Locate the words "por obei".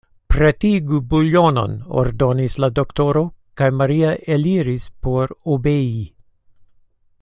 5.05-5.89